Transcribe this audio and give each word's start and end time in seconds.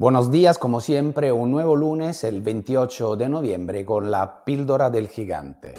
Buenos 0.00 0.30
días, 0.30 0.56
como 0.56 0.80
siempre, 0.80 1.30
un 1.30 1.50
nuevo 1.50 1.76
lunes, 1.76 2.24
el 2.24 2.40
28 2.40 3.16
de 3.16 3.28
noviembre, 3.28 3.84
con 3.84 4.10
la 4.10 4.46
píldora 4.46 4.88
del 4.88 5.08
gigante. 5.08 5.74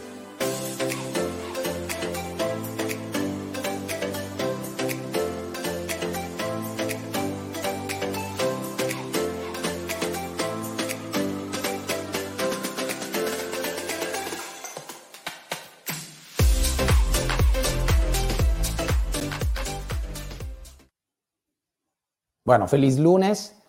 Bueno, 22.44 22.68
feliz 22.68 23.00
lunes. 23.00 23.61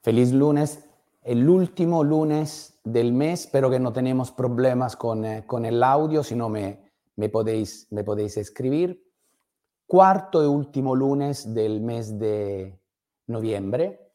Feliz 0.00 0.32
lunes, 0.32 0.84
el 1.22 1.48
último 1.48 2.04
lunes 2.04 2.78
del 2.84 3.12
mes. 3.12 3.46
Espero 3.46 3.68
que 3.68 3.80
no 3.80 3.92
tenemos 3.92 4.30
problemas 4.30 4.96
con, 4.96 5.24
eh, 5.24 5.44
con 5.44 5.64
el 5.64 5.82
audio, 5.82 6.22
si 6.22 6.36
no 6.36 6.48
me, 6.48 6.92
me, 7.16 7.28
podéis, 7.28 7.88
me 7.90 8.04
podéis 8.04 8.36
escribir. 8.36 9.04
Cuarto 9.86 10.42
y 10.42 10.46
último 10.46 10.94
lunes 10.94 11.52
del 11.52 11.80
mes 11.80 12.16
de 12.16 12.80
noviembre, 13.26 14.12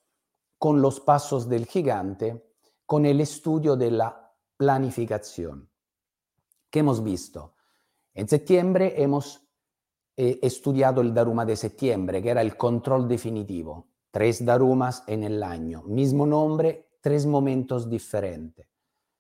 con 0.57 0.81
los 0.81 1.01
pasos 1.01 1.49
del 1.49 1.65
gigante, 1.65 2.45
con 2.85 3.05
el 3.05 3.19
estudio 3.19 3.75
de 3.75 3.91
la 3.91 4.33
planificación. 4.55 5.69
¿Qué 6.69 6.79
hemos 6.79 7.03
visto? 7.03 7.55
En 8.13 8.29
septiembre 8.29 9.01
hemos 9.01 9.45
eh, 10.15 10.39
estudiado 10.41 11.01
el 11.01 11.13
Daruma 11.13 11.45
de 11.45 11.57
septiembre, 11.57 12.21
que 12.21 12.29
era 12.29 12.41
el 12.41 12.55
control 12.55 13.07
definitivo 13.07 13.92
tres 14.13 14.45
darumas 14.45 15.03
en 15.07 15.23
el 15.23 15.41
año, 15.41 15.81
mismo 15.87 16.27
nombre, 16.27 16.91
tres 17.01 17.25
momentos 17.25 17.89
diferentes. 17.89 18.67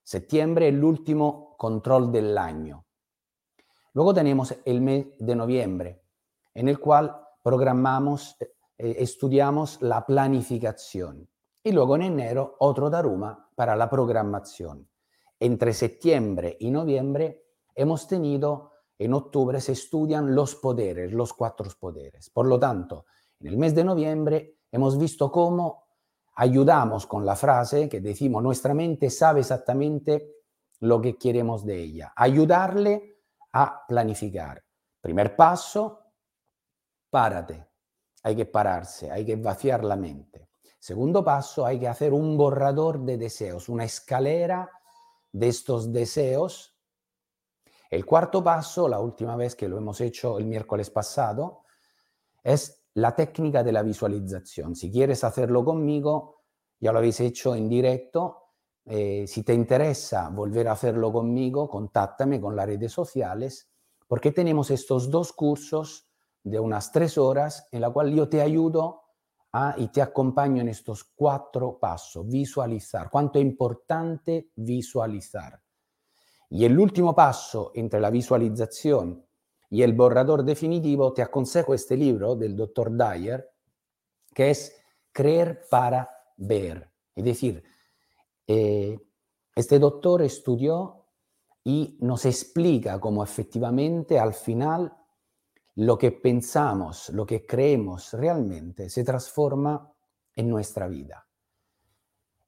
Septiembre 0.03 0.67
es 0.67 0.75
el 0.75 0.83
último 0.83 1.55
control 1.57 2.11
del 2.11 2.37
año. 2.37 2.85
Luego 3.93 4.13
tenemos 4.13 4.55
el 4.63 4.81
mes 4.81 5.07
de 5.17 5.35
noviembre, 5.35 6.03
en 6.53 6.69
el 6.69 6.79
cual 6.79 7.11
programamos, 7.41 8.37
eh, 8.39 8.95
estudiamos 8.99 9.81
la 9.81 10.05
planificación. 10.05 11.27
Y 11.63 11.71
luego 11.71 11.95
en 11.95 12.03
enero 12.03 12.55
otro 12.59 12.87
daruma 12.91 13.49
para 13.55 13.75
la 13.75 13.89
programación. 13.89 14.87
Entre 15.39 15.73
septiembre 15.73 16.55
y 16.59 16.69
noviembre 16.69 17.47
hemos 17.73 18.07
tenido, 18.07 18.73
en 18.99 19.15
octubre 19.15 19.59
se 19.59 19.71
estudian 19.71 20.35
los 20.35 20.53
poderes, 20.53 21.11
los 21.13 21.33
cuatro 21.33 21.67
poderes. 21.79 22.29
Por 22.29 22.45
lo 22.45 22.59
tanto, 22.59 23.07
en 23.39 23.47
el 23.47 23.57
mes 23.57 23.73
de 23.73 23.83
noviembre 23.83 24.59
hemos 24.73 24.97
visto 24.97 25.31
cómo 25.31 25.85
ayudamos 26.35 27.05
con 27.05 27.23
la 27.25 27.35
frase 27.35 27.87
que 27.87 28.01
decimos, 28.01 28.41
nuestra 28.41 28.73
mente 28.73 29.11
sabe 29.11 29.41
exactamente 29.41 30.31
lo 30.79 30.99
que 30.99 31.15
queremos 31.15 31.63
de 31.63 31.79
ella. 31.79 32.11
Ayudarle 32.15 33.19
a 33.53 33.85
planificar. 33.87 34.63
Primer 34.99 35.35
paso, 35.35 35.99
párate. 37.07 37.67
Hay 38.23 38.35
que 38.35 38.47
pararse, 38.47 39.11
hay 39.11 39.23
que 39.23 39.35
vaciar 39.35 39.83
la 39.83 39.95
mente. 39.95 40.49
Segundo 40.79 41.23
paso, 41.23 41.65
hay 41.67 41.79
que 41.79 41.87
hacer 41.87 42.11
un 42.11 42.35
borrador 42.35 42.99
de 42.99 43.17
deseos, 43.17 43.69
una 43.69 43.83
escalera 43.83 44.71
de 45.31 45.49
estos 45.49 45.93
deseos. 45.93 46.75
El 47.91 48.05
cuarto 48.05 48.43
paso, 48.43 48.89
la 48.89 48.99
última 48.99 49.35
vez 49.35 49.55
que 49.55 49.67
lo 49.67 49.77
hemos 49.77 50.01
hecho 50.01 50.39
el 50.39 50.45
miércoles 50.45 50.89
pasado, 50.89 51.63
es 52.43 52.82
la 52.95 53.15
técnica 53.15 53.63
de 53.63 53.71
la 53.71 53.81
visualización. 53.81 54.75
Si 54.75 54.91
quieres 54.91 55.23
hacerlo 55.23 55.65
conmigo, 55.65 56.41
ya 56.79 56.91
lo 56.91 56.99
habéis 56.99 57.19
hecho 57.21 57.55
en 57.55 57.67
directo. 57.67 58.39
Eh, 58.85 59.25
si 59.27 59.43
te 59.43 59.53
interesa 59.53 60.29
volver 60.29 60.67
a 60.67 60.73
hacerlo 60.73 61.11
conmigo, 61.11 61.69
contáctame 61.69 62.39
con 62.39 62.55
las 62.55 62.65
redes 62.65 62.91
sociales, 62.91 63.69
porque 64.07 64.31
tenemos 64.31 64.69
estos 64.69 65.09
dos 65.09 65.33
cursos 65.33 66.07
de 66.43 66.59
unas 66.59 66.91
tres 66.91 67.17
horas 67.17 67.67
en 67.71 67.81
la 67.81 67.89
cual 67.89 68.13
yo 68.13 68.27
te 68.27 68.41
ayudo 68.41 69.01
y 69.77 69.87
te 69.89 70.01
acompaño 70.01 70.61
en 70.61 70.69
estos 70.69 71.03
cuatro 71.03 71.77
pasos. 71.79 72.27
Visualizar. 72.27 73.09
Cuánto 73.11 73.37
es 73.37 73.45
importante 73.45 74.49
visualizar. 74.55 75.61
Y 76.49 76.65
el 76.65 76.77
último 76.77 77.13
paso 77.13 77.71
entre 77.75 77.99
la 77.99 78.09
visualización 78.09 79.23
y 79.73 79.81
el 79.81 79.93
borrador 79.93 80.45
definitivo, 80.45 81.13
te 81.13 81.23
aconsejo 81.23 81.73
este 81.73 81.97
libro 81.97 82.35
del 82.35 82.55
doctor 82.55 82.91
Dyer, 82.95 83.49
que 84.31 84.51
es 84.51 84.79
Creer 85.11 85.65
para 85.67 86.11
ver. 86.37 86.91
Es 87.15 87.23
decir, 87.23 87.63
eh, 88.45 88.99
este 89.55 89.79
doctor 89.79 90.21
estudió 90.21 91.07
y 91.63 91.97
nos 92.01 92.23
explica 92.25 92.99
cómo 92.99 93.23
efectivamente 93.23 94.19
al 94.19 94.35
final 94.35 94.95
lo 95.73 95.97
que 95.97 96.11
pensamos, 96.11 97.09
lo 97.09 97.25
que 97.25 97.43
creemos 97.43 98.13
realmente 98.13 98.91
se 98.91 99.03
transforma 99.03 99.91
en 100.35 100.49
nuestra 100.49 100.87
vida. 100.87 101.27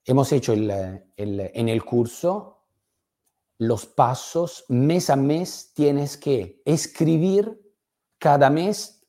Hemos 0.03 0.31
hecho 0.31 0.53
el, 0.53 0.69
en 1.17 1.69
el 1.69 1.83
curso 1.83 2.54
los 3.57 3.85
pasos 3.85 4.65
mes 4.69 5.09
a 5.09 5.15
mes 5.15 5.71
tienes 5.73 6.17
que 6.17 6.61
escribir 6.65 7.61
cada 8.17 8.49
mes, 8.49 9.07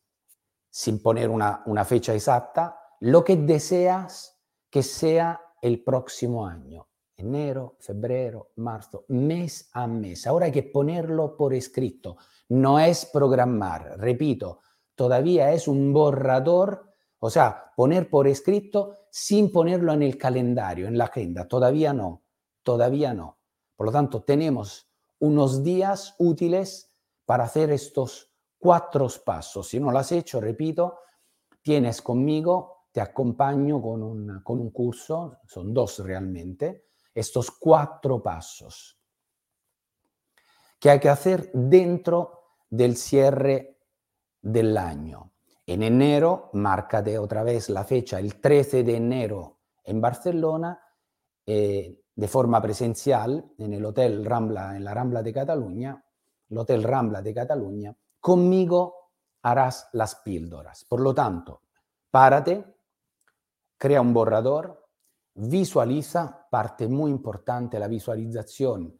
sin 0.70 1.02
poner 1.02 1.30
una, 1.30 1.84
fecha 1.84 2.14
exacta, 2.14 2.78
lo 3.00 3.24
que 3.24 3.36
deseas 3.36 4.38
que 4.70 4.82
sea 4.82 5.40
el 5.62 5.82
próximo 5.82 6.46
año. 6.46 6.88
Enero, 7.16 7.76
febrero, 7.80 8.50
marzo, 8.56 9.06
mes 9.08 9.70
a 9.72 9.86
mes. 9.86 10.26
Ahora 10.26 10.46
hay 10.46 10.52
que 10.52 10.64
ponerlo 10.64 11.34
por 11.36 11.54
escrito. 11.54 12.18
No 12.50 12.78
es 12.78 13.06
programar, 13.06 13.98
repito, 13.98 14.60
todavía 14.94 15.52
es 15.52 15.66
un 15.66 15.94
borrador, 15.94 16.92
o 17.18 17.30
sea, 17.30 17.72
poner 17.74 18.10
por 18.10 18.28
escrito 18.28 18.92
sin 19.10 19.50
ponerlo 19.50 19.94
en 19.94 20.02
el 20.02 20.18
calendario, 20.18 20.86
en 20.86 20.98
la 20.98 21.04
agenda. 21.04 21.48
Todavía 21.48 21.94
no, 21.94 22.22
todavía 22.62 23.14
no. 23.14 23.38
Por 23.76 23.86
lo 23.86 23.92
tanto, 23.92 24.22
tenemos 24.22 24.90
unos 25.20 25.62
días 25.62 26.14
útiles 26.18 26.90
para 27.24 27.44
hacer 27.44 27.70
estos 27.70 28.32
cuatro 28.58 29.08
pasos. 29.24 29.68
Si 29.68 29.78
no 29.78 29.90
lo 29.90 29.98
has 29.98 30.12
hecho, 30.12 30.40
repito, 30.40 31.00
tienes 31.62 32.02
conmigo, 32.02 32.86
te 32.90 33.00
acompaño 33.00 33.80
con 33.80 34.02
un, 34.02 34.40
con 34.42 34.60
un 34.60 34.70
curso, 34.70 35.38
son 35.46 35.74
dos 35.74 35.98
realmente, 35.98 36.86
estos 37.14 37.50
cuatro 37.50 38.22
pasos 38.22 38.98
que 40.78 40.90
hay 40.90 41.00
que 41.00 41.08
hacer 41.08 41.50
dentro 41.52 42.54
del 42.68 42.96
cierre 42.96 43.78
del 44.40 44.76
año. 44.76 45.32
En 45.66 45.82
enero, 45.82 46.50
márcate 46.52 47.18
otra 47.18 47.42
vez 47.42 47.70
la 47.70 47.84
fecha, 47.84 48.18
el 48.18 48.40
13 48.40 48.84
de 48.84 48.96
enero 48.96 49.58
en 49.82 50.00
Barcelona, 50.00 50.80
eh, 51.44 52.02
de 52.16 52.28
forma 52.28 52.62
presencial 52.62 53.52
en 53.58 53.74
el 53.74 53.84
Hotel 53.84 54.24
Rambla, 54.24 54.74
en 54.74 54.84
la 54.84 54.94
Rambla 54.94 55.22
de 55.22 55.34
Cataluña, 55.34 56.02
el 56.48 56.58
Hotel 56.58 56.82
Rambla 56.82 57.20
de 57.20 57.34
Cataluña, 57.34 57.94
conmigo 58.18 59.10
harás 59.42 59.90
las 59.92 60.16
píldoras. 60.16 60.84
Por 60.86 61.00
lo 61.00 61.14
tanto, 61.14 61.62
párate, 62.10 62.64
crea 63.76 64.00
un 64.00 64.14
borrador, 64.14 64.88
visualiza, 65.34 66.48
parte 66.50 66.88
muy 66.88 67.10
importante 67.10 67.78
la 67.78 67.86
visualización. 67.86 68.98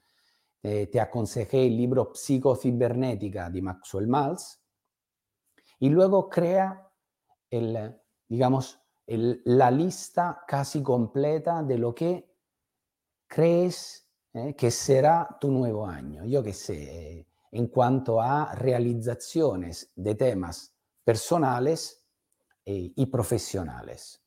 Eh, 0.63 0.89
te 0.89 1.01
aconsejé 1.01 1.67
el 1.67 1.77
libro 1.77 2.11
Psicocibernética 2.15 3.49
de 3.49 3.63
Maxwell 3.63 4.09
Maltz 4.09 4.61
y 5.79 5.89
luego 5.89 6.29
crea 6.29 6.87
el, 7.49 7.97
digamos, 8.29 8.79
la 9.07 9.71
lista 9.71 10.43
casi 10.47 10.83
completa 10.83 11.63
de 11.63 11.79
lo 11.79 11.95
que 11.95 12.36
crees 13.37 14.09
eh, 14.33 14.55
que 14.57 14.71
será 14.71 15.37
tu 15.39 15.51
nuevo 15.51 15.87
año. 15.87 16.25
Yo 16.25 16.43
que 16.43 16.55
sé, 16.55 17.27
en 17.53 17.67
cuanto 17.67 18.19
a 18.19 18.55
realizaciones 18.55 19.93
de 19.95 20.15
temas 20.15 20.73
personales 21.05 22.03
eh, 22.65 22.93
y 22.97 23.07
profesionales. 23.07 24.23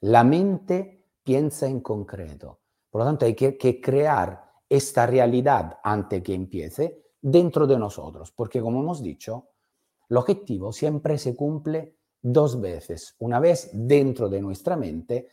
La 0.00 0.24
mente 0.24 1.06
piensa 1.22 1.68
en 1.68 1.82
concreto. 1.82 2.58
Por 2.90 3.02
lo 3.02 3.04
tanto, 3.04 3.26
hay 3.26 3.36
que, 3.36 3.56
que 3.56 3.80
crear 3.80 4.44
esta 4.68 5.06
realidad 5.06 5.78
antes 5.84 6.20
que 6.20 6.34
empiece 6.34 7.04
dentro 7.20 7.64
de 7.68 7.78
nosotros, 7.78 8.32
porque 8.32 8.60
como 8.60 8.80
hemos 8.80 9.04
dicho, 9.04 9.50
el 10.08 10.16
objetivo 10.16 10.72
siempre 10.72 11.16
se 11.16 11.36
cumple 11.36 11.94
dos 12.20 12.60
veces, 12.60 13.14
una 13.20 13.38
vez 13.38 13.70
dentro 13.72 14.28
de 14.28 14.40
nuestra 14.40 14.76
mente 14.76 15.28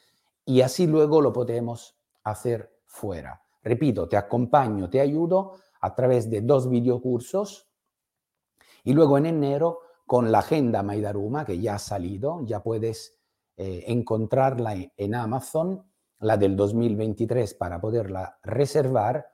y 0.45 0.61
así 0.61 0.85
luego 0.85 1.21
lo 1.21 1.33
podemos 1.33 1.97
hacer 2.23 2.78
fuera. 2.89 3.41
Repito, 3.63 4.09
te 4.09 4.17
acompaño, 4.17 4.89
te 4.89 4.99
ayudo 4.99 5.53
a 5.79 5.95
través 5.95 6.29
de 6.29 6.41
dos 6.41 6.69
videocursos 6.69 7.69
y 8.83 8.93
luego 8.93 9.17
en 9.17 9.27
enero 9.27 9.79
con 10.05 10.31
la 10.31 10.39
agenda 10.39 10.83
Maidaruma 10.83 11.45
que 11.45 11.59
ya 11.59 11.75
ha 11.75 11.79
salido, 11.79 12.41
ya 12.45 12.61
puedes 12.61 13.17
eh, 13.55 13.85
encontrarla 13.87 14.75
en 14.97 15.15
Amazon, 15.15 15.83
la 16.19 16.35
del 16.35 16.55
2023, 16.55 17.53
para 17.53 17.79
poderla 17.79 18.39
reservar, 18.43 19.27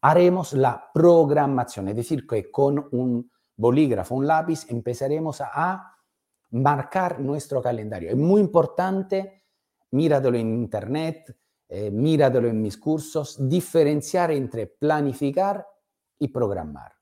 haremos 0.00 0.52
la 0.52 0.90
programación, 0.94 1.88
es 1.88 1.96
decir, 1.96 2.26
que 2.26 2.50
con 2.50 2.88
un 2.92 3.30
bolígrafo, 3.56 4.14
un 4.14 4.26
lápiz, 4.26 4.70
empezaremos 4.70 5.40
a, 5.40 5.88
marcar 6.52 7.18
nuestro 7.18 7.62
calendario. 7.62 8.10
Es 8.10 8.16
muy 8.16 8.40
importante, 8.40 9.44
míratelo 9.92 10.36
en 10.36 10.52
internet, 10.52 11.34
eh, 11.74 11.90
míratelo 11.90 12.48
en 12.48 12.60
mis 12.60 12.76
cursos, 12.76 13.48
diferenciar 13.48 14.30
entre 14.30 14.66
planificar 14.66 15.66
y 16.18 16.28
programar. 16.28 16.92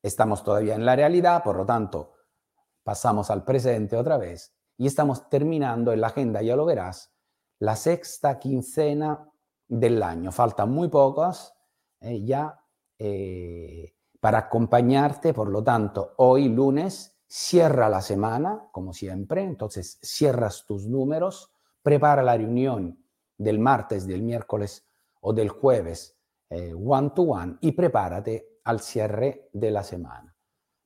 Estamos 0.00 0.44
todavía 0.44 0.76
en 0.76 0.86
la 0.86 0.94
realidad, 0.94 1.42
por 1.42 1.56
lo 1.56 1.66
tanto, 1.66 2.12
pasamos 2.84 3.32
al 3.32 3.42
presente 3.42 3.96
otra 3.96 4.16
vez 4.16 4.54
y 4.76 4.86
estamos 4.86 5.28
terminando 5.28 5.92
en 5.92 6.02
la 6.02 6.06
agenda, 6.06 6.40
ya 6.40 6.54
lo 6.54 6.64
verás, 6.64 7.16
la 7.58 7.74
sexta 7.74 8.38
quincena 8.38 9.28
del 9.66 10.04
año. 10.04 10.30
Faltan 10.30 10.70
muy 10.70 10.86
pocas 10.86 11.52
eh, 11.98 12.24
ya 12.24 12.56
eh, 12.96 13.92
para 14.20 14.38
acompañarte, 14.38 15.34
por 15.34 15.48
lo 15.48 15.64
tanto, 15.64 16.14
hoy 16.18 16.48
lunes 16.48 17.18
cierra 17.26 17.88
la 17.88 18.02
semana, 18.02 18.68
como 18.70 18.92
siempre, 18.92 19.42
entonces 19.42 19.98
cierras 20.00 20.64
tus 20.64 20.86
números, 20.86 21.50
prepara 21.82 22.22
la 22.22 22.36
reunión 22.36 23.03
del 23.36 23.58
martes, 23.58 24.06
del 24.06 24.22
miércoles 24.22 24.86
o 25.20 25.32
del 25.32 25.48
jueves 25.48 26.16
eh, 26.50 26.72
one 26.74 27.10
to 27.14 27.22
one 27.22 27.56
y 27.60 27.72
prepárate 27.72 28.60
al 28.64 28.80
cierre 28.80 29.48
de 29.52 29.70
la 29.70 29.82
semana. 29.82 30.34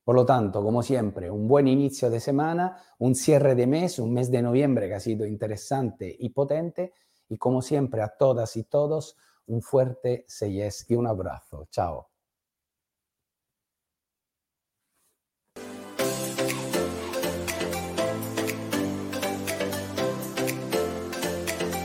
Por 0.03 0.15
lo 0.15 0.25
tanto, 0.25 0.63
como 0.63 0.81
siempre, 0.81 1.29
un 1.29 1.47
buen 1.47 1.67
inicio 1.67 2.09
de 2.09 2.19
semana, 2.19 2.75
un 2.97 3.13
cierre 3.13 3.53
de 3.53 3.67
mes, 3.67 3.99
un 3.99 4.11
mes 4.11 4.31
de 4.31 4.41
noviembre 4.41 4.87
que 4.87 4.95
ha 4.95 4.99
sido 4.99 5.25
interesante 5.25 6.15
y 6.17 6.29
potente. 6.29 6.93
Y 7.27 7.37
como 7.37 7.61
siempre, 7.61 8.01
a 8.01 8.07
todas 8.17 8.55
y 8.57 8.63
todos, 8.63 9.15
un 9.45 9.61
fuerte 9.61 10.25
yes 10.27 10.89
y 10.89 10.95
un 10.95 11.05
abrazo. 11.05 11.67
Chao. 11.69 12.08